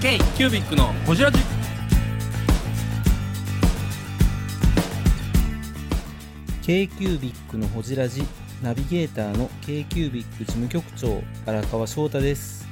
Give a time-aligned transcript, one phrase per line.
[0.00, 1.40] K キュービックのホジラジ。
[6.62, 8.22] K q u b i c のほじラジ
[8.62, 12.68] ナビゲーターの k q u b i c 事務局長荒川翔太です。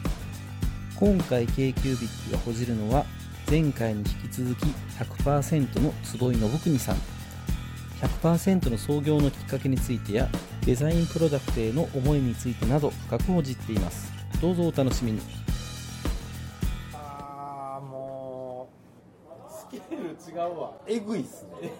[0.94, 3.04] 今回 k q u b i c がほじるのは
[3.50, 4.66] 前回に引き続き
[4.96, 6.96] 100%の坪井信国さん。
[8.22, 10.28] 100%の創業のきっかけについてや
[10.64, 14.12] デザインプロダクトへの思いについてなど深くほじっています。
[14.40, 15.45] どうぞお楽しみに。
[19.76, 20.72] スケール違うわ。
[20.86, 21.72] えぐいっすね。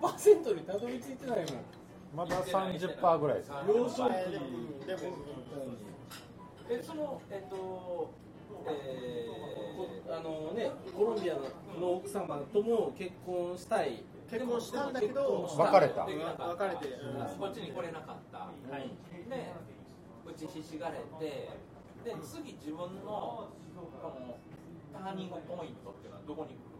[0.00, 1.46] 100% にたどり着いてないもん。
[2.14, 3.50] まだ30%ぐらいです。
[3.66, 4.14] 幼少期
[6.70, 8.10] えそのえっと
[8.66, 11.34] えー、あのねコロンビア
[11.78, 14.04] の奥様とも結婚したい。
[14.30, 16.04] 結婚したんだけど別れた。
[16.04, 16.98] 別れて。
[17.38, 19.52] こっちに来れなかった、で
[20.26, 21.50] うちひしがれて
[22.04, 23.50] で次自分のこ
[24.04, 24.36] の
[24.92, 26.74] ターニングポイントっていうのはどこに来る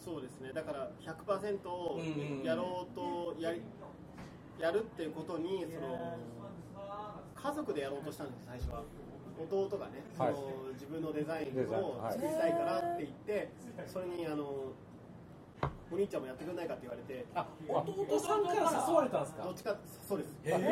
[0.00, 0.50] そうですね。
[0.54, 2.44] だから100%をうんうんうん。
[2.44, 3.60] やろうとやり
[4.58, 6.16] やるっていうことにその
[7.34, 8.82] 家族でやろうとしたんです最初は。
[9.40, 10.34] 弟がね、はい。
[10.34, 13.50] その自分のデザインを作りたいからって言って
[13.86, 14.72] それにあの
[15.92, 19.42] お兄ちゃんもやってくれないかって言われてあ弟さんから誘われたんですか？
[19.42, 19.76] どっちか
[20.08, 20.36] そうです。
[20.44, 20.70] ちなみに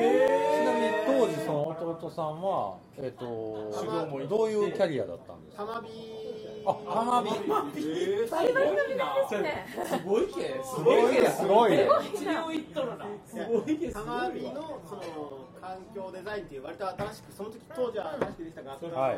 [1.06, 3.26] 当時その弟さんはえっ、と
[4.28, 5.66] どういうキャリアだったんですか？
[5.66, 5.88] たまび
[6.64, 7.64] あ花火バ
[8.44, 9.66] リバリのですね。
[9.84, 11.28] すごいけすすごいね。
[11.28, 11.88] すごいね。
[12.14, 13.06] 一両いっとるな。
[13.26, 14.52] すごいけすたごいわまびの
[14.86, 15.02] その
[15.60, 19.16] 環境デザインっていう割と新しくその時当時は新しくできた学校はい。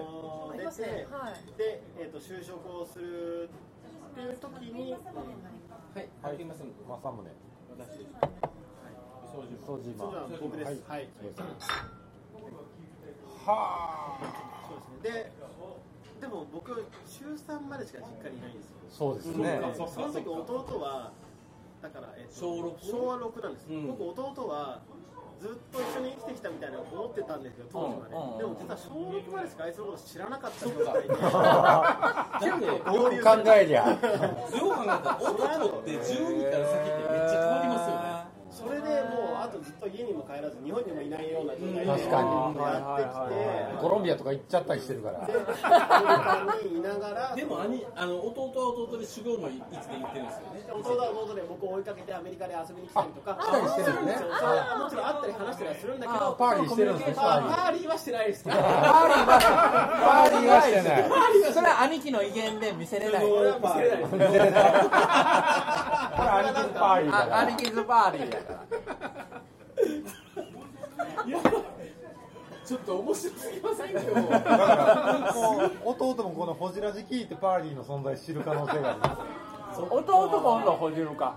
[0.64, 0.82] が出て、
[1.58, 4.96] で、えー、と就職をするっていう時に、
[5.94, 6.08] はい。
[6.22, 7.24] 入ってみます正宗
[7.76, 8.10] 私です。
[9.30, 10.82] 総島そうじゃ僕です。
[10.86, 11.08] はい、
[13.46, 15.22] はあそうですね。
[15.22, 15.32] で
[16.20, 16.84] でも僕中
[17.34, 18.76] 3までしか実家にいないんですよ。
[18.90, 19.60] そうですね。
[19.76, 21.12] そその時弟は
[21.80, 22.84] だから、えっと小六？
[22.84, 23.86] 昭和6なんです、うん。
[23.86, 24.82] 僕弟は
[25.40, 25.99] ずっと一緒
[26.60, 28.32] たみたいな思ってたんですけど当時はね、うん。
[28.32, 33.88] うんでも実は小6までしかあいつのこと知らなかった状態でだよく考えりゃ。
[33.88, 39.48] よく考えたら男って12から先ってめっちゃ変わりますよねそれでもうあ
[39.80, 42.28] と家にも帰らず日本にもいないような状態で確かに。
[42.60, 43.16] やってき
[43.74, 43.80] て。
[43.80, 45.26] コロンビアとか行っちゃったりしてるから。
[45.26, 45.32] で
[45.64, 47.34] アメリカにいながら。
[47.34, 50.62] でも兄あの弟は弟で修行のいつで行ってるんですよね。
[50.70, 53.34] 弟は弟で僕を追いかけてアメリカで遊びに来たりとか。
[53.40, 54.28] 来たりしてるんですね。
[54.38, 56.32] それはもちろん会ったり話したりはするんだけど。
[56.38, 57.14] パーリーしてるんですね。
[57.16, 57.90] パーリー。
[57.90, 58.44] はしてないです。
[58.44, 61.52] けどパーリーはしてない。
[61.52, 63.28] それは兄貴の威厳で見せれない。
[63.28, 64.00] これは見せれない。
[64.00, 64.24] ですこれ
[66.30, 67.36] 兄貴のパーリーだから。
[67.36, 68.99] あ兄貴ズパーリーやから。
[72.64, 74.00] ちょっと面白すぎませんよ。
[74.30, 79.26] だからもう弟もこのホジラジ聞いてパーリーの存在知る可能性がありま
[79.74, 79.80] す。
[79.80, 81.34] 弟今度ほじるか。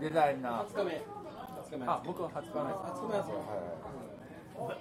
[0.00, 0.66] デザイナー。
[0.66, 0.92] 20日目。
[0.92, 1.86] 20日目。
[1.86, 2.78] あ、僕は初日目です。
[2.82, 3.36] 20日目なんですよ。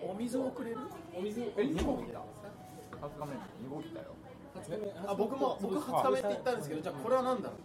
[0.02, 0.78] お水をくれる？
[1.14, 2.20] お水え2本来た。
[3.02, 4.06] 初日目に濁ったよ。
[4.56, 5.10] 20日目。
[5.10, 7.60] あ僕も僕20日目って言ったんですけどじゃあこれは何だろう？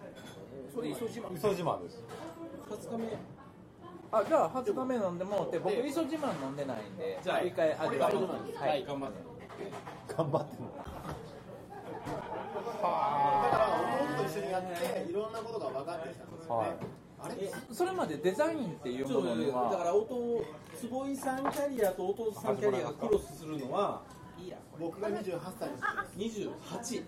[0.75, 1.31] それ磯島。
[1.31, 2.03] 磯島です。
[2.69, 3.17] 20日目
[4.13, 8.15] あ、じゃあ初日目飲んでもらって、僕磯自慢飲んでないんで、じゃあ一回味わい。
[8.15, 8.21] は
[8.61, 8.83] はい。
[8.83, 8.85] い。
[8.87, 9.19] 頑張って
[10.17, 10.73] 頑張ってんの。
[10.77, 10.85] だ
[12.81, 13.69] から
[14.17, 16.77] 弟と一緒にやっていろんなことが分かってきたんですよね、はい
[17.23, 17.35] あれ
[17.71, 20.43] それまでデザインっていうものにっとだかは、ら弟
[20.81, 24.01] 坪井さんキャリアと弟さんキャリアがクロスするのは
[24.79, 27.03] 僕が28歳です28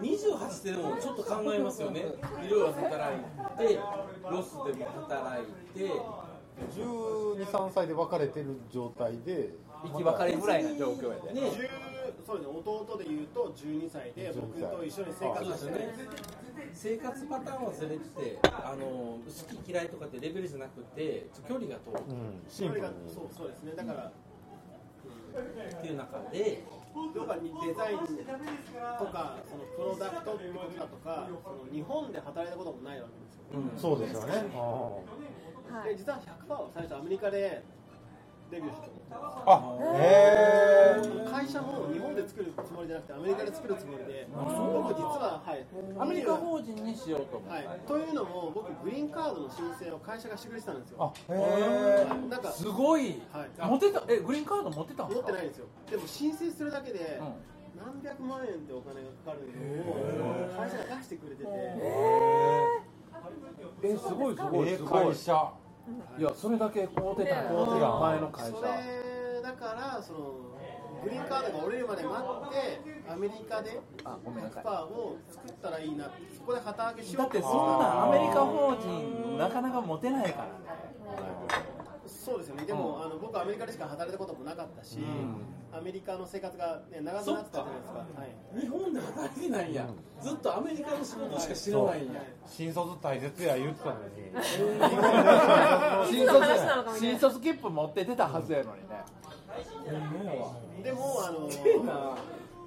[0.00, 2.00] 28ってでもちょっと考えますよね。
[2.00, 3.78] いろいろ働いて
[4.30, 5.46] ロスでも働い
[5.78, 5.92] て
[6.74, 9.66] 123歳で別れてる状態で。
[9.84, 11.40] 生き別れぐらいな状況やで。
[11.40, 11.52] ね10
[12.26, 12.56] そうですね。
[12.64, 15.94] 弟で言うと12歳で僕と一緒に生活してね。
[16.72, 19.20] 生活パターンはずれててあの好
[19.62, 22.02] き嫌いとかってレベルじゃなくて距離が遠い。
[22.08, 22.42] うん。
[22.48, 22.86] シンプルに。
[23.12, 23.72] そうそうですね。
[23.76, 24.10] だから
[25.36, 26.64] っていう中で
[27.14, 33.62] 要はデザインとかそのプロダクトってことだとかその日本で働いたこともないわけですよ。
[33.76, 34.44] そうですよね。
[35.84, 37.62] で実は100%は最初アメリカで
[38.50, 39.14] デビューしたと思って
[39.46, 39.52] あ
[39.98, 45.66] へえ会社も日本で作るつもりじゃなくてアメリカで作るつもりで僕実ははい
[45.98, 47.66] アメリカ法人にしようと思って。
[47.66, 51.12] はい、というのも僕グリーンカードの申請を会社がしてくれてたんですよ。
[51.28, 53.20] あへえなんかすごい。
[53.32, 53.50] はい。
[53.68, 54.02] 持ってた？
[54.08, 55.66] えグリーンカード持ってたんですか持ってないんですよ。
[55.90, 57.34] でも申請するだけでうん。
[57.76, 59.40] 何百万円ってお金がかかる
[60.16, 61.50] のを会社が出してくれてて。
[63.82, 65.06] えすごいすごいええすごい。
[65.08, 65.52] 会社
[66.18, 68.56] いやそれだけ買うてたんや買うてた前の会社。
[68.56, 70.18] それだからその
[71.04, 72.16] グリーンカードが折れるまで待
[72.48, 74.64] ってアメリカであごめんなさい。
[74.64, 80.50] 100%を作ったらいいなってそこで旗揚げしようだってそんなんアメリカ法人なかなか持てないからね
[82.26, 82.64] そうですよね。
[82.64, 84.98] でも、あの僕はアメリカでしか働いたこともなかったし、
[85.72, 87.98] アメリカの生活が、ね、長くなってたじゃないですか。
[88.00, 88.60] はい。
[88.60, 89.74] 日本で働いてないん。
[89.74, 89.86] や
[90.20, 92.12] ずっとアメリカの仕事しか知らないん。
[92.12, 94.26] や新卒大切や言ってたのに。
[96.10, 99.04] 新卒新卒切符持って出たはずやのにね。
[100.82, 101.48] でもあの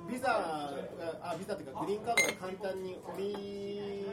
[0.09, 0.73] ビザが
[1.21, 4.05] あビザというかグリーンカードが簡単に降り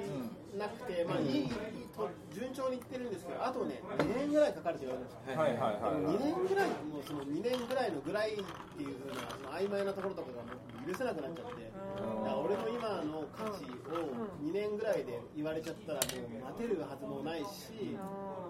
[0.59, 1.49] なくて、まあいいいい
[1.95, 5.41] と順調にいってるんですけどあとね2年ぐらいかかると言われました。
[5.41, 5.77] はいはい
[6.07, 14.13] 2年ぐらいもうその2年ぐらいのぐらいっていう風なその曖昧なところとかがもう許せなくなっちゃってだから俺の今の価値を
[14.43, 17.97] 2年ぐらいで言われちゃったらもう待てるはずもないし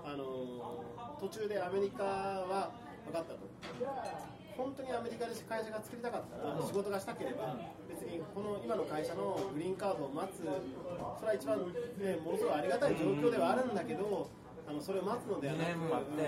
[0.04, 0.84] あの
[1.20, 2.70] 途中でアメリカは
[3.06, 3.38] 分かったと
[4.56, 7.56] 本当にアメリカで会社が作りたかったら仕事がしたければ
[7.88, 14.30] 別にこの今の会社のグリーンカードを待つそれは一番、ね、ものすごいありがたい状況ではあるんだけど
[14.68, 15.78] あのそれを待つのではなく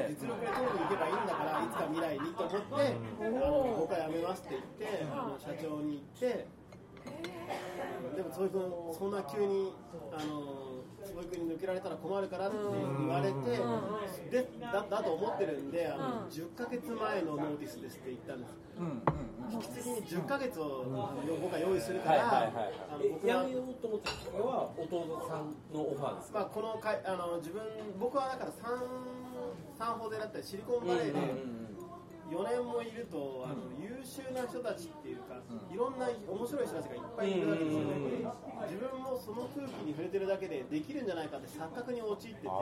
[0.06, 6.46] 実力で取りに行けばいいんだからいつか未来にと思ってあの僕は辞めますって言ってあの社長に行って
[8.14, 8.62] でもそういう君
[8.94, 9.72] そんな急に
[10.12, 10.67] あの
[11.18, 13.58] そういう君に抜けられたら困るからって言われて
[14.30, 18.54] でだだと思ってるんであの10ヶ月前のノーティスですって言ったんです。
[18.78, 19.02] うんうん
[19.50, 20.84] 引き継ぎに10ヶ月を
[21.40, 22.72] 僕は用意するから、はいはいはい。
[22.92, 26.38] あのえ僕は辞めようと思ったきっかけは弟さんのオファーですか？
[26.40, 27.62] まあ、このかいあの自分
[27.98, 28.84] 僕はだからサン
[29.78, 31.18] サンホゼだったりシリコンバレーで
[32.28, 35.40] 4年もいるとあの優秀な人たちっていうか
[35.72, 37.96] いろんな面白い人たちがいっぱいいるわけですよね。
[38.68, 42.58] 自分もその空気に触れてるだけでできるんじゃないかって錯覚に陥っててだか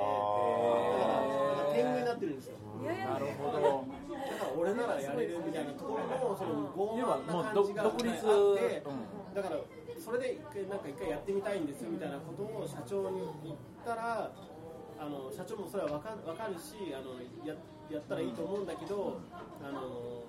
[1.66, 2.58] ら天狗になってるんですよ。
[2.78, 3.58] なるほど。
[3.58, 9.34] だから俺ならやれるみたいなところのその傲慢なもうど感じが、独立ねあってうん。
[9.34, 9.60] だから
[9.98, 14.30] それで一回なんか一回やってみたいんですみたいなことを社長に言ったら
[14.98, 17.54] あの社長もそれは分か分かるしあのや
[17.90, 19.20] やったらいいと思うんだけど
[19.62, 20.24] あの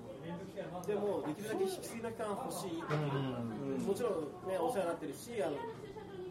[0.86, 2.82] でもできるだけ引き継ぎの期間欲しい。
[2.82, 2.98] ってい
[3.76, 4.14] うもちろん
[4.48, 5.58] ねお世話になってるしあの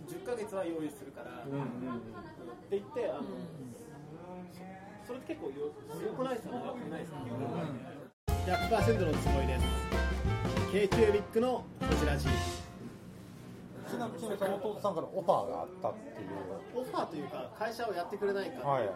[0.06, 1.50] 10ヶ月は用意するから、って
[2.70, 3.23] 言ってあの、
[5.05, 7.19] それって結構よよくないですかねよくないですか、
[8.46, 9.67] 100%のつもりです。
[10.70, 12.17] k q ビックのこちら。
[12.17, 12.28] G
[13.88, 16.28] ちなみにその弟さんからオファーがあったっていう。
[16.75, 18.84] オファーというか会社をやってくれないかっていうか、はい。
[18.87, 18.93] お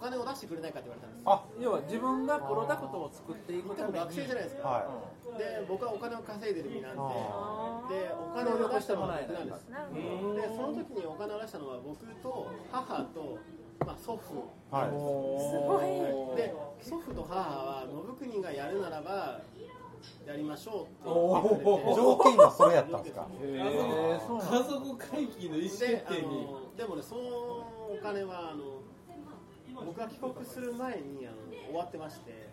[0.00, 3.98] 金を出してくれないかって言われたんですあ要は自分がプロダクトを作っていくために。
[4.00, 4.86] 学生じゃないですか、は
[5.36, 7.00] で僕はお金を稼いでる身なんで。
[7.00, 9.68] あでお金を出したのは僕なんです。
[9.68, 13.38] でその時にお金を出したのは僕と母と、
[13.86, 14.48] まあ、祖父。
[14.74, 14.90] はい。
[14.90, 14.96] す
[15.68, 15.80] ご
[16.34, 16.36] い。
[16.36, 17.86] で祖父と母は
[18.18, 19.40] 信国がやるならば
[20.26, 23.26] やりましょうって条件がそれやったんですか？
[23.28, 26.46] 家族会議の意思決定に。
[26.46, 28.69] のでもねそのお金はあの
[29.84, 31.36] 僕が帰国する前にあの
[31.68, 32.50] 終わってまして。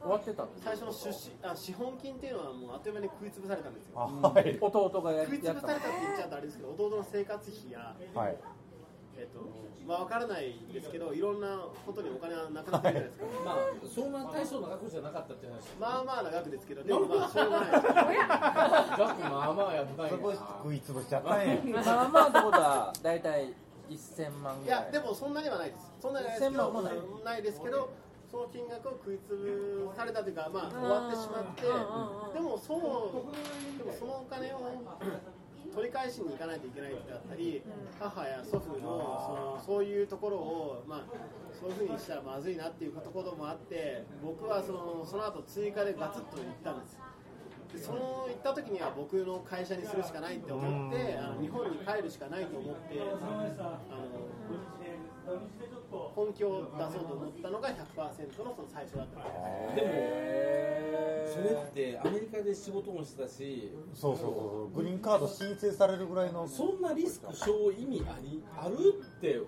[0.00, 3.98] 終わってたんです最初の出資あ資本金っていうのはもうあっという間に食い潰されたんですよ。
[3.98, 4.56] あはい。
[4.60, 8.36] 弟がや食い潰されたって言っちゃうとあれですけど弟の生活費やはい。
[9.18, 9.42] えっと
[9.84, 13.56] まあ分からないですけどいろんなことにお金はなくなってるじゃないですか、まあ
[13.92, 15.52] そんな大層な額じゃなかったって話。
[15.80, 17.70] まあまあな額ですけどでもまあしょうがない。
[17.72, 23.52] です額まあまあやったんやそこ食い潰しちゃったねまあまあってことは大体
[23.96, 24.84] 1000万いぐらい。
[24.86, 25.92] やでもそんなにはないです。
[26.00, 26.94] そんなにはないですけ1000万もない。
[26.94, 27.90] どないですけど
[28.30, 34.60] その金額を食い潰されたというかまあ終わってしまってうんでもそうでもそのお金を
[35.74, 37.62] 取り返しに行かないといけないってあったり
[37.98, 41.00] 母や祖父のそのそういうところをまあ
[41.58, 46.98] そういうふうにしたらまずいなっていうところもあって僕はそのその後追加でガツッと行ったんです
[47.72, 53.28] でその行った時には僕の会社にするしかないって思ってあの日本に帰るしかないと思ってあの
[56.14, 57.84] 本気を出そうと思ったのが100%の
[58.34, 59.80] その最初だったんで
[61.26, 66.48] すでもそれってアメリカで仕事もしてたしそうそうそうグリーンカード申請されるぐらいの。
[66.48, 68.74] そんなリスク負意味ありある
[69.18, 69.42] ってう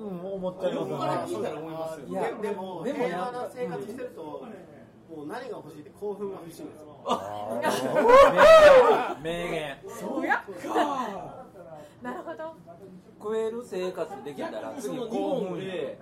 [0.00, 0.86] ん思っちゃいま
[1.26, 3.04] すよいやででもでも
[3.54, 4.44] 生活してると、
[5.08, 6.82] もう何が欲しいって興奮が欲しいんですよ。
[9.22, 9.76] 名言。
[10.10, 10.44] おや
[12.02, 12.54] なるほど。
[13.18, 15.98] 食える生活できたら次その日興奮本で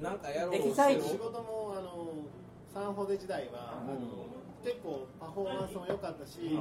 [0.00, 2.08] なんかやろうエキサイト仕事もあの
[2.72, 3.96] サンホゼ時代は、あの
[4.64, 6.58] 結構パフォーマンスも良かったし、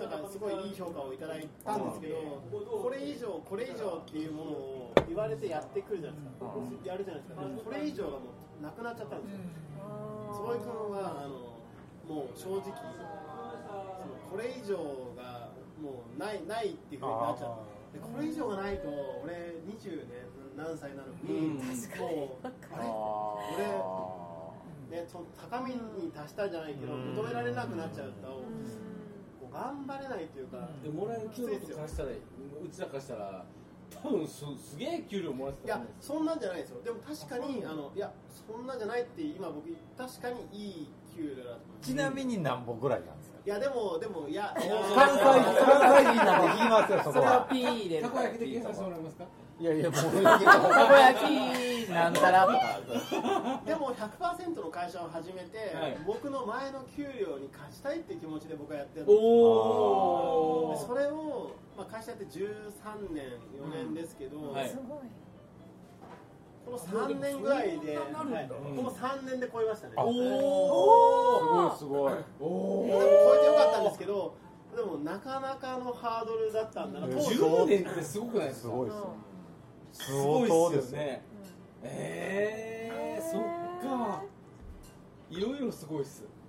[0.00, 2.16] だからすごいいい評価をいただいたんですけど、
[2.50, 6.54] これ以上、これ以上っていうものを言われてやってくるじゃないですか、
[6.86, 8.16] やるじゃないですか、これ以上がも
[8.60, 9.40] うなくなっちゃったんですよ。
[10.32, 11.60] 坪井君はあの
[12.14, 12.74] もう正直その
[14.30, 14.76] これ以上
[15.16, 17.66] がもうないないっていうふうになっちゃう。
[17.92, 18.88] でこれ以上がないと
[19.24, 20.22] 俺20年
[20.56, 21.58] 何歳なのに、
[21.98, 22.86] もうあ
[23.58, 23.66] れ？
[24.90, 28.42] 俺ねその高みに達したんじゃないけど認められなくなっちゃうと、
[29.52, 32.14] 頑張れないっていうか、でもらえる給料とかしたらう
[32.70, 33.44] ちらからしたら
[34.02, 36.14] 多分すすげえ給料もらっていやたと思うんですよ。
[36.14, 36.82] そんなんじゃないですよ。
[36.82, 38.12] でも確かにあのいや
[38.46, 43.38] そんなんじゃないって今僕確かにいい給料だとちなみに何本ぐらいなんですか？
[43.44, 49.24] いやでもでもいやいや関西関西人なんで言いますよそこそれはは P 入れるたこ焼きで計算してもらえますか？
[49.60, 53.60] いやいやもうたこ焼きなんたらとか。
[53.66, 55.98] でも100%の会社を始めて、はい。
[56.06, 60.89] 僕の前の給料に貸したいっていう気持ちで僕はやってるんおですおでそれを、まあ、
[62.00, 63.24] 会社やって13年
[63.60, 64.98] 4年ですけど、はいすごい。
[66.64, 68.06] この3年ぐらいで、はい。
[68.76, 69.94] この3年で超えましたね。
[69.96, 72.12] あおすごいすごい。
[72.40, 74.34] おでも超えてよかったんですけど
[74.74, 77.06] でもなかなかのハードルだったんだな。
[77.06, 77.34] 当時。
[77.34, 78.68] 10年ってすごくないですか？
[78.68, 79.14] すごいですよ
[79.92, 81.22] すごい相当ですね。
[81.82, 83.42] えー、そっ
[83.82, 84.22] か。
[85.30, 86.24] いろいろすごいっす。
[86.24, 86.39] うん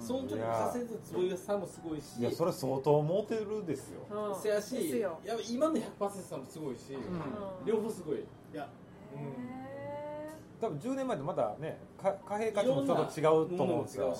[0.00, 2.18] その時稼いだ坪井さんもすごいし。
[2.18, 4.00] いやそれ相当モテるですよ。
[4.10, 4.40] うん。
[4.40, 5.20] せやしですよ。
[5.24, 7.64] や今の100%さんもすごいし、うん。
[7.64, 8.20] 両方すごい、い
[8.52, 8.68] や。
[9.14, 13.22] へ多分10年前とまだねか貨幣価値もちょっと違
[13.54, 14.16] うと思うんですよ。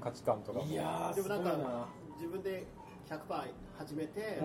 [0.00, 0.64] 価値観とかも。
[0.64, 2.66] いやーですもなんか自分で
[3.08, 3.18] 100%
[3.76, 4.40] 始めて、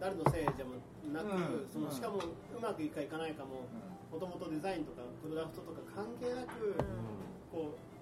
[0.00, 0.76] 誰のせいでも
[1.12, 1.66] なく、うん。
[1.70, 2.20] そのしかもう
[2.60, 3.68] まくいくかいかないかも
[4.10, 6.74] もともとデザインとかプロダクトとか関係なく、
[7.52, 7.93] こう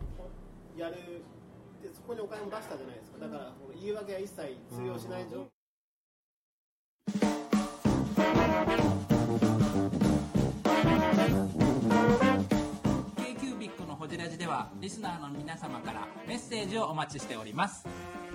[0.77, 0.95] やる
[1.83, 3.19] でそこにお金も出したじゃないですか。
[3.19, 5.47] だから言い訳は一切通用しない状況、
[13.17, 17.87] k q b i c のホジラジではリスナーの皆様からメッセージをお待ちしております。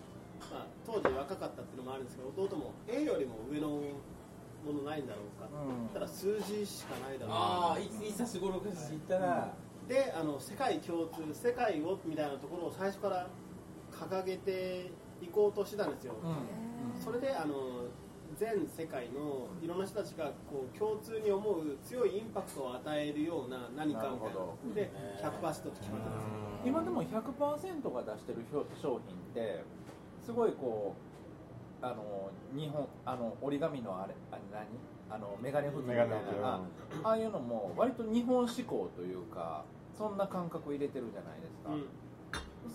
[0.51, 5.89] まあ、当時若かったっていうのもあるんですけど弟も A よりも上のものないんだろうか、うん。
[5.93, 9.55] ただ数字しかないだろうああいついったら、
[9.89, 13.29] であの世界共通世界をみたいなところを最初から
[13.93, 14.91] 掲げて
[15.23, 16.15] いこうとしてたんですよ、
[17.03, 17.87] それであの
[18.39, 24.37] 全世界のいろんな人たちがこう共通に思う強いインパクトを与えるような何かみたいな。
[24.37, 24.91] ので
[25.23, 26.31] 100%って決まったんですよ。
[26.67, 29.65] 今でも100%が出してる商品って
[30.27, 30.97] すごいこ
[31.81, 34.67] うあの日本あの折り紙のあれあれ何？
[35.09, 36.61] あのメガネフみたいなあ
[37.05, 39.65] ああいうのも割と日本志向というか
[39.97, 41.87] そんな感覚入れてるじゃないですか、うん。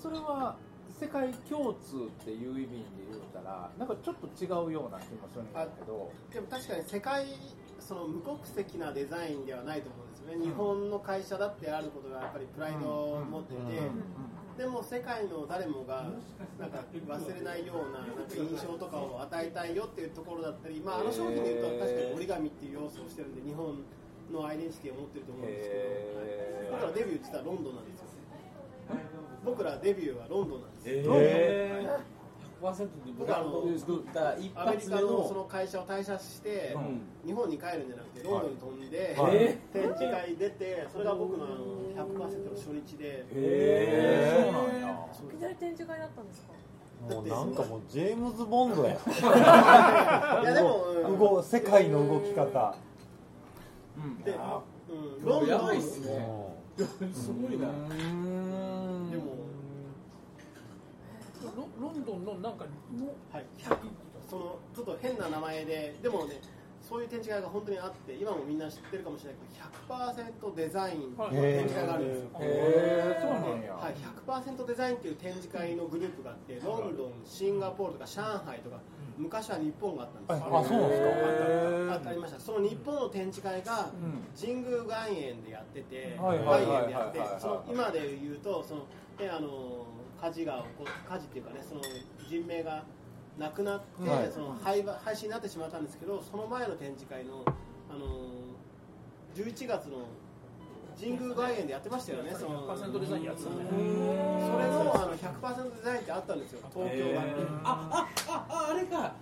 [0.01, 0.55] それは
[0.97, 2.75] 世界共通っていう意味で
[3.11, 6.09] 言うたらなんかちょっと違うような気もするんだけど。
[6.31, 7.25] でも確かに世界
[7.81, 13.81] その無国籍なデザインではないと思うんですよね、日本の会社だってあることがやっぱりプライドを持っていて、
[14.57, 16.05] でも世界の誰もが
[16.59, 23.79] なんか忘れないようななんか印象とかを与えたいよっていうところだったり、まあ、あの商品でいうと確かに折り紙っていう要素をしてるんで日本
[24.31, 28.11] のアイデンティティを持ってると思うんですけへど僕らデビュー実はロンドンなんですよ。
[29.43, 31.13] 僕らデビューはロンドンなんですよ。
[31.15, 32.20] えー、
[32.61, 37.01] 100%でブランドを作った一アメリ発目カのそのの会社を退社して、うん。
[37.25, 39.57] 日本に帰るんじゃなくてロンドンに飛んで、はい。
[39.73, 41.55] 展示会出てそれが僕のあの
[41.95, 43.25] 100%の初日で。
[43.33, 45.07] へそうなんや。
[45.33, 46.53] いきなり展示会だったんですか？
[47.09, 51.19] もうなんかもうジェームズ・ボンドや いやでも、うん。
[51.19, 52.75] 動世界の動き方。
[54.23, 56.27] で、うん、ロンドンやばいっすね。
[56.77, 56.81] う
[57.13, 57.67] すごいな。
[57.67, 58.50] でもロ
[61.47, 62.65] ロンドンのなんか
[62.97, 63.45] のはい、
[64.29, 66.39] そのちょっと変な名前ででもね
[66.81, 73.21] そういう展示会が本当にあって今もみんな知ってるかもしれないけど100%デザインっていう展示会があるんですよ、へー。
[73.21, 73.73] そうなんや。
[73.73, 73.95] はい、
[74.27, 78.77] 100%デザインっていう展示会のグループがあってロンドンシンガポールとか上海とか
[79.17, 80.57] 昔は日本があったんですよ。
[80.57, 81.01] あそうなんです
[81.87, 81.93] か。
[81.93, 82.09] あった。
[82.09, 82.39] ありました。
[82.39, 83.89] その日本の展示会が
[84.39, 88.81] 神宮外苑でやっててはいはいはいはい外苑でやってその今で言うとその、
[89.19, 89.85] ね、あの
[90.21, 91.81] 火事が起こ火事っていうかねその
[92.29, 92.83] 人命が
[93.39, 94.31] なくなって、はい。
[94.31, 97.43] その廃廃止になってしまったんですけどその前の展示会の
[97.89, 98.05] あの
[99.35, 100.05] 11月の
[100.99, 107.21] 神宮外苑でやってましたよねその100%デザインやってたんだよそれのあの100%デザインってあったんですよ東京が、
[107.63, 109.13] ああああれか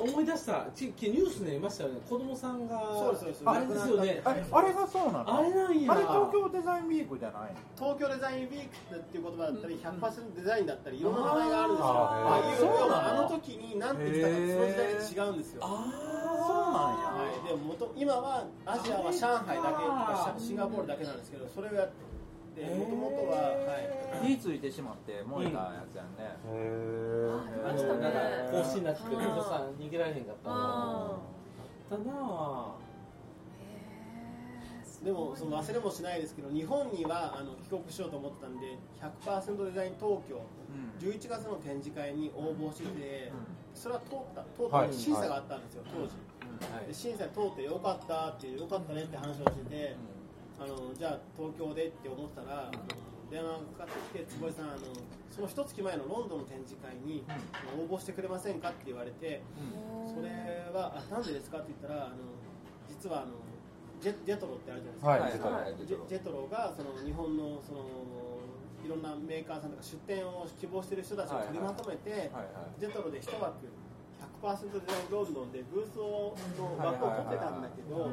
[0.00, 0.66] 思い出した。
[0.74, 2.00] ちニュースで見ましたよね。
[2.08, 3.42] 子供さんがそうですそうです。
[3.46, 4.22] あれですよね。
[4.24, 5.38] ああれがそうなの？
[5.38, 5.92] あれなんや。
[5.92, 7.58] あれ東京デザインウィークじゃないの？
[7.76, 11.86] 東京デザインウィークっていう言葉だったり100%デザインだったりいろんな名前があるんですよ。
[11.88, 12.28] あー。
[12.28, 13.18] ああいうそうなの？
[13.18, 15.60] あの時に何て言ってたかその時代で違うんですよ。
[15.62, 15.66] あ
[16.46, 17.18] そうなんや。
[17.18, 21.92] はい、でも元今はアジアは上海だけとかシンガポールだけなんですけどそれをやって
[22.66, 23.78] もともとは、は
[24.24, 26.36] い、火ついてしまって燃えたやつやんね、
[27.64, 28.18] あのなんか
[28.50, 30.50] 更新になっててお子さん逃げられへんかった。
[30.50, 31.20] のあ
[31.90, 32.88] あったなあ
[35.04, 40.42] でもその忘れもしないですけど日本にはあの帰国しようと思ってたんで100%デザイン東京
[40.98, 43.32] 11月の展示会に応募してて
[43.74, 46.14] それは通った通った、はい審査があったんですよ当時、
[46.88, 49.96] で審査通ってよかったってよかったねって話をしてて、
[50.58, 52.72] あのじゃあ東京でって思ったら、あの
[53.30, 54.78] 電話がかかってきて坪井さんあの
[55.30, 57.22] その一月前のロンドンの展示会に、
[57.78, 59.42] 応募してくれませんかって言われて、
[60.08, 60.30] それ
[60.74, 62.16] はあなんでですかって言ったらあの
[62.88, 63.38] 実はあの
[64.00, 65.74] ジェジェトロってあるじゃないですか、はいはい。
[65.86, 67.86] ジェジェトロがその日本のその
[68.82, 72.80] いろんなメーカーさんとか出店を希望している人たちを取りまとめて、はいはい。
[72.80, 73.66] ジェトロで一枠
[74.42, 78.10] 100%デザインロンドンでブースをの枠を取ってたんだけど、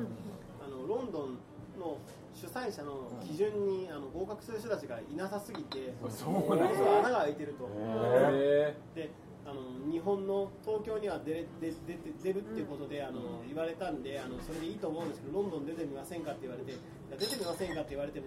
[0.62, 1.38] あのロンドン
[1.78, 1.98] の
[2.34, 7.70] 主催者の基準にあの合格する人たちがいなさすぎて、そうなんや穴が開いてると。
[7.74, 9.10] へで
[9.46, 9.62] あの
[9.92, 16.74] 日本の東京には出れ出出て出るっていうことであの、言われたんであのそれでいいと思うんですけどロンドン出てみませんかって言われて
[17.20, 18.26] 出てみませんかって言われても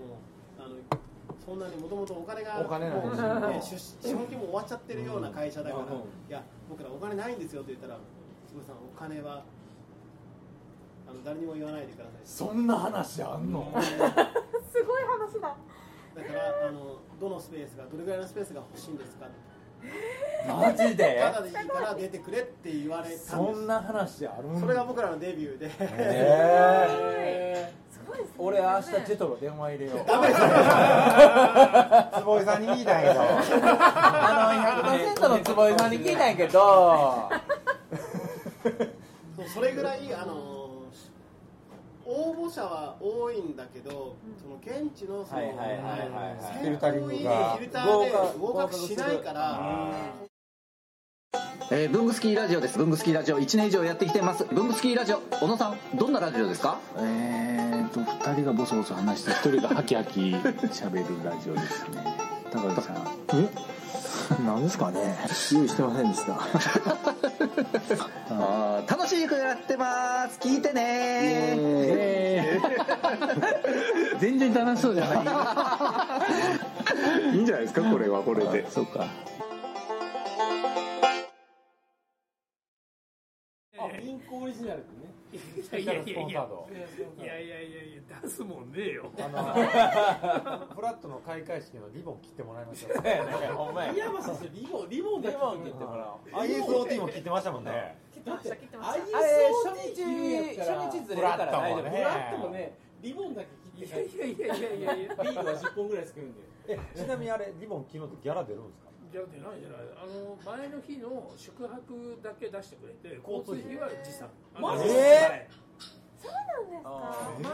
[0.58, 0.76] あの
[1.44, 7.98] そんなにもともとお金がお金もうね、出資本金も終わっちゃってるような会社だから、うんいや僕らお金ないんですよって言ったら
[8.46, 9.42] 坪井さんお金は
[11.08, 12.12] あの誰にも言わないでください。
[12.24, 13.72] そんな話あんの？
[13.80, 13.96] す
[14.84, 15.54] ごい話だ。
[16.14, 19.26] だからあのどのスペースがどれぐらいのスペースが欲しいんですか？
[20.46, 21.18] マジで？
[21.20, 23.30] ただでいいから出てくれって言われたんです。
[23.30, 28.18] そんな話あるんそれが僕らのデビューで、へすごい。
[28.18, 28.34] ですね。
[28.38, 29.98] 俺明日ジェトロ電話入れよう。
[32.20, 33.20] 坪井さんに聞いたんやけど。
[33.22, 33.24] あ
[34.84, 37.30] の100%の坪井さんに聞いたんやけど。
[39.54, 40.57] それぐらいあの
[42.10, 49.90] 応募者は多いんだけど、その現地のその、はいはいはいはいはい選考委員のフィルターで合格しないから
[51.70, 52.78] えー、ブングスキーラジオです。
[52.78, 54.46] ブングスキーラジオ1年以上やってきてます。
[54.50, 56.80] ブングスキーラジオ、小野さん、どんなラジオですか？
[56.96, 62.16] えーと、二人がボソボソ話して、一人がハキハキ喋るラジオですね。
[62.50, 62.96] 高橋さん。
[63.34, 63.48] え？
[64.46, 65.18] 何ですかね
[65.52, 66.38] 用意してませんでした。
[68.30, 70.38] あー楽しくやってます。
[70.40, 71.56] 聞いてね
[74.18, 75.14] 全然楽しそうじゃな
[77.32, 77.34] い。
[77.34, 78.70] いいんじゃないですか、これはこれで。
[78.70, 79.06] そうか。
[84.02, 85.36] 銀行オリジナルってねい
[85.72, 86.14] やいやいやいや。
[86.16, 86.26] いやい
[87.18, 89.10] いやいやいやいや出すもんねえよ。
[89.18, 92.92] あの フラットの開会式のリボン切ってもらいましょう。
[93.54, 93.92] ほんまや。
[93.94, 97.98] 山さんそれリボンリボンだけリボン切ってもらおう ISOT も切ってましたもんね。
[98.12, 99.18] 切ってました切ってました。
[99.18, 101.82] あれ初日初日ずれるから大丈夫。
[101.82, 103.48] フフラットもねリボンだけ
[103.84, 108.87] 切っていやいやいやいやいやビールは10本ぐらい作るんでえちなみにあれリボン切るのってギャラ出るんですか？
[109.10, 109.80] じゃ出ないじゃない。
[109.96, 113.76] あの前の日の宿泊だけ出してくれて交通費。
[113.76, 114.28] は持参
[114.60, 114.84] マジ？
[114.88, 115.48] え
[116.18, 116.90] そうなんですか？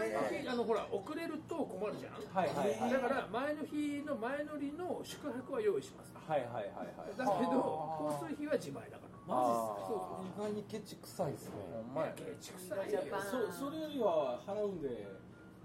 [0.00, 2.14] 前の日あのほら遅れると困るじゃん。
[2.34, 2.90] はいはいはい。
[2.92, 6.12] だから前の日の前乗りの宿泊は用意します。
[6.14, 6.64] はいはいはい
[6.96, 7.16] はい。
[7.16, 9.14] だけど交通費は自前だから。
[9.26, 11.54] マジっすそう意外にケチくさいですね。
[12.16, 13.00] ケチくさいよ
[13.52, 14.88] そそれよりは払うんで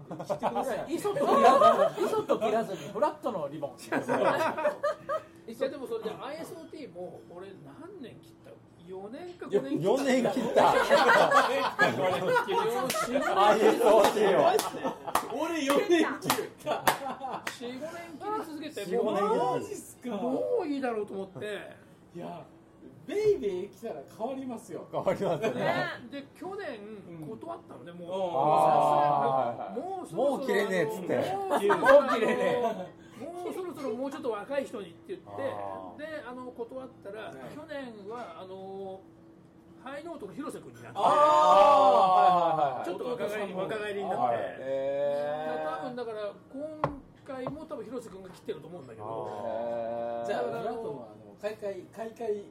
[0.00, 1.44] 切ってくださいイソット切ら
[1.92, 3.76] ずイソット切らずにフラットのリボン
[5.60, 8.50] いやでもそれで ISOT も俺何年切った
[8.88, 9.90] ？4年か5年切った。
[9.92, 10.72] 4年切った。
[15.32, 16.70] 俺4年切る45
[17.60, 21.76] 年切り続けて45もう年切るマジっすかもういいだろうと思って。
[22.16, 22.44] いや
[23.06, 24.86] ベイベー来たら変わりますよ。
[24.90, 25.74] 変わりますよね。
[26.10, 28.08] で去年断ったのでもう。
[28.12, 29.80] あー。
[29.80, 31.16] もうそろそろもう切れねえっつって。
[31.16, 31.22] も
[31.56, 33.20] うそろそろもう切れねえ。
[33.20, 39.00] もうそろそろもうちょっと若い人にって言ってあであの断ったら、去年はあの
[39.82, 41.04] ハイノートの広瀬君になってあー。
[41.04, 41.10] は
[42.56, 44.02] いはいはいちょっと若返り若返り。
[44.04, 44.38] になって、はい。
[45.82, 46.80] 多分だから今
[47.26, 50.24] 回も多分広瀬君が切ってると思うんだけど。
[50.26, 51.08] じゃああの
[51.40, 52.44] 開会開会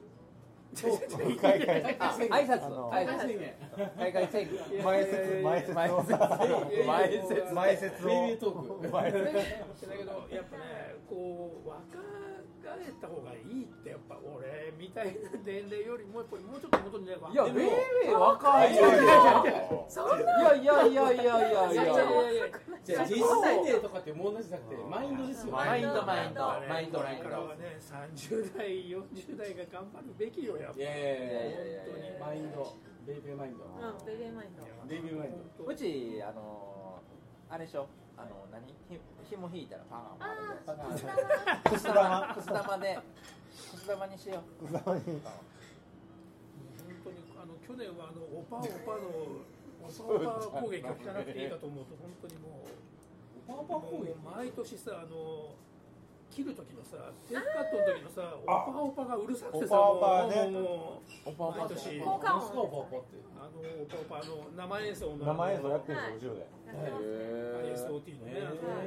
[1.40, 2.90] 開会あ宣言挨拶。
[3.98, 5.42] 開会宣言前説。
[5.42, 6.12] 前説前説
[6.86, 9.24] 前説前説を前説。
[9.24, 11.80] だけどやっぱねこう若
[12.70, 15.12] 返った方がいいってやっぱ俺みたいな
[15.44, 17.70] 年齢よりもやっぱりもうちょっと元にねいやベイでも
[18.04, 18.82] ベー若いよ。
[18.86, 19.02] いや
[20.54, 21.20] いやいやいや。
[21.20, 22.46] いやいやいやいやいやいや。
[22.84, 26.40] じゃあ実際年とかって問題じゃなくてマインドですよマインドマインド。
[26.40, 30.80] ママインドマインドドはね30代40代が頑張るべきよやっぱ。
[30.80, 31.12] いやいやい
[31.74, 32.18] や本当に。
[32.20, 32.76] マインド。
[33.06, 33.64] baby mind。
[33.64, 35.64] うん baby mind。baby mind。
[35.64, 36.99] うちあの
[37.50, 37.86] あれでしょ？
[38.16, 38.62] あの何？
[38.88, 40.90] ひ紐引いたらパンあパンー
[41.70, 42.34] くす玉。
[42.34, 42.98] くす玉で
[43.72, 44.64] くす玉にしよう。
[44.66, 45.02] くす玉に。
[45.04, 45.22] 本
[47.04, 49.08] 当にあの去年はあのオパオパの
[49.82, 52.62] オパオパ攻撃を聞かなくていいかと思うと本当にも
[53.48, 54.14] うオパオパ攻撃？
[54.36, 55.54] 毎年さあの
[56.30, 56.96] 切る時のさ
[57.28, 60.48] テープカットの時のさオパオパがうるさくてさオパオパね。
[60.50, 62.00] もうオパオパ毎年。
[62.00, 63.18] 効果音オパオパって。
[63.34, 65.26] あのオパオパの生演奏の。
[65.26, 68.62] 生演奏やってるんですよ後ろでへ ISOT のねあの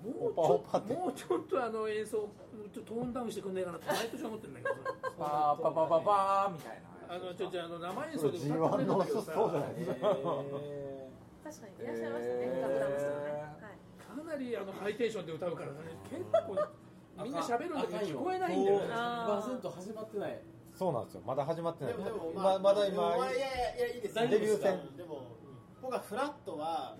[0.00, 0.94] もうちオパオパって。
[0.94, 2.28] ょもうちょっとあの演奏
[2.72, 4.80] ちょっとトーンダウンしてくんねえかなって毎年思ってるんだけどさ
[5.18, 6.90] パーパパパパーみたいな。
[7.12, 9.96] あのちょちょあの生演奏で歌って G1 くれるんのだけどさそうじゃないですか。
[10.00, 12.60] 確かにいらっしゃいましたね。
[12.62, 13.30] ガブラムスのね。
[13.32, 13.39] はい
[14.16, 15.74] かなりあのハイテンションで歌うからね。
[16.10, 16.56] 結構
[17.22, 18.86] みんな喋るんだけど聞こえないんだよね。
[18.90, 19.60] あー。
[19.60, 20.40] 100%始まってない。
[20.74, 21.22] そうなんですよ。
[21.26, 21.92] まだ始まってない。
[21.94, 23.46] でもでもままだ今まあいやいや
[23.76, 24.14] いやいいです。
[24.14, 24.96] デビュー戦。
[24.96, 25.22] でも
[25.82, 26.96] 僕はフラットは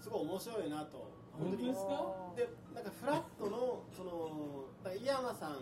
[0.00, 1.10] すごい面白いなと。
[1.32, 2.14] 本当ですか？
[2.36, 5.56] でなんかフラットのそのだ井山さん、は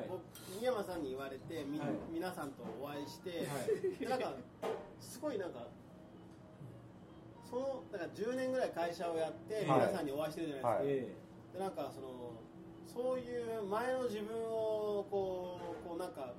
[0.00, 0.06] い。
[0.10, 0.20] 僕
[0.60, 1.88] 井山さんに言われてみ、はい。
[2.12, 3.48] 皆さんとお会いして、
[3.98, 4.34] でなんか
[5.00, 5.60] すごいなんか
[7.48, 9.64] そのだから10年ぐらい会社をやって、はい。
[9.64, 11.06] 皆さんにお会いしてるじゃないです
[11.54, 11.58] か、はい。
[11.58, 12.32] でなんかその
[12.86, 16.32] そういう前の自分をこうこうなんか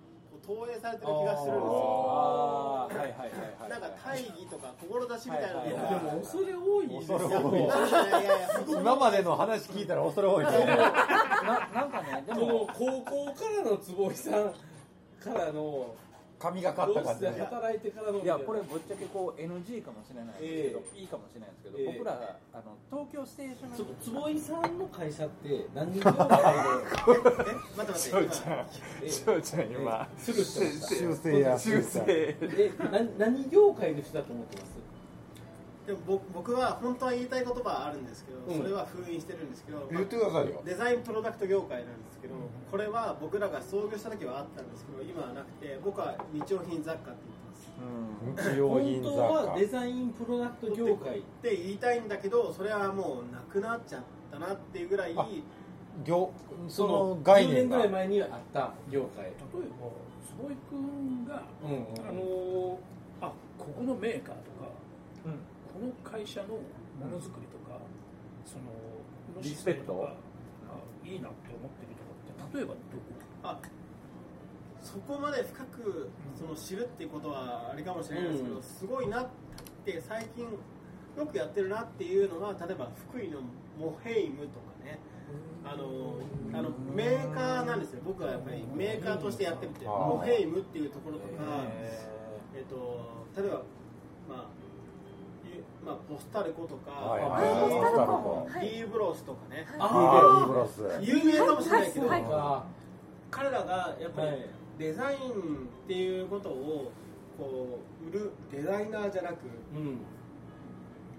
[0.45, 2.87] 投影されてる気がするんですよ。
[2.87, 3.11] はいはいはい
[3.59, 8.79] はいなんか大義とか志みたいないはいがはいはい恐れ多いですよ。
[8.79, 10.65] 今までの話聞いたら恐れ多いですね。
[10.77, 14.53] ななんかねでこもの高校からの坪井さん
[15.19, 15.95] からの
[16.39, 17.31] 神がかった感じで。
[17.39, 21.85] 働いてからのいやこれぶっちゃけこう NG かもしれないですけど、えいいかもしれないですけど、ええ。
[21.97, 26.41] 僕らあの東京ステーションちょっと坪井さんの会社って何業界 で待
[27.21, 27.31] って
[27.77, 27.87] 待って。
[27.87, 28.67] 今翔ちゃん
[29.07, 29.41] 修
[31.15, 31.57] 正や。
[31.59, 32.35] 修正。
[33.17, 34.67] 何業界の人だと思ってます？
[35.87, 38.57] でも僕僕は本当は言いたい言葉はあるんですけど、うん。
[38.57, 40.61] それは封印してるんですけど、言ってくださいよ。
[40.65, 42.33] デザインプロダクト業界なんですけど、
[42.69, 48.51] これは僕らが創業した時はあったんですけど今はなくて僕は日用品雑貨って言ってます。
[48.51, 49.27] 日用品本雑貨。
[49.27, 55.25] 当はデザインプロダクト業界って言いたいんだけどそれはもうなくなっちゃったなっていうぐらいあ
[56.03, 56.29] 業
[56.67, 57.77] そそのの10概念が。
[57.77, 59.25] 年ぐらい前にあった業界。
[59.25, 59.87] 例えば
[60.35, 62.79] 坪井君が、うんうんあの
[63.21, 64.67] あここのメーカーとか、
[65.77, 67.77] この会社のものづくりとか、
[68.43, 68.65] その
[69.35, 70.15] このシステムとか
[70.65, 73.05] あいいなって思ってるとかって例えばどこ
[73.43, 73.59] あ
[74.81, 78.63] そこまで深くその知るっていうことはあれかもしれないですけど、うん。
[78.63, 79.27] すごいなっ
[79.85, 83.41] て最近よくやってるなっていうのは例えば福井の
[83.77, 84.97] モヘイムとかね。
[85.63, 86.15] あの
[86.57, 88.01] あのメーカーなんですよ。
[88.03, 91.65] 僕はやっぱりメーカーとしてやってみてモヘイムっていうところとか、
[92.55, 93.05] えっと
[93.39, 93.61] 例えば
[94.27, 94.56] まあゆ
[95.87, 97.69] まあ、ポスタルコとか、はいまあはい。
[97.71, 98.47] ポスタルコ。
[98.59, 100.81] ビーブロスとかね、フーベルブロス。
[101.01, 102.63] 有名かもしれないけど、はいあ
[103.29, 104.49] 彼らがやっぱりはい。
[104.77, 105.21] デザインっ
[105.87, 106.91] ていうことを
[107.37, 109.37] こう売るデザイナーじゃなく
[109.75, 109.97] うん。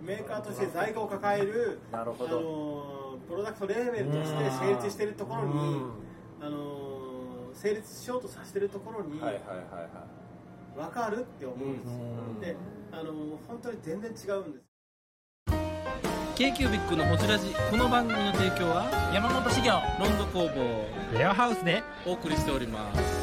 [0.06, 5.82] メーカーとして在庫を抱えるなるほあどのプロダクトレーベルとして成立しているところに
[6.40, 9.88] あの成立しようとさせてるところにはいはいはいは
[10.76, 10.78] い。
[10.78, 12.40] 分かるって思うんですよ、うん。
[12.40, 12.56] で
[12.92, 14.64] あの本当に全然違うんです。
[16.36, 21.82] k q b i c のホジラジこの番組の提供は山本資源ロンド工房レアハウスで。
[22.06, 23.17] お送りしております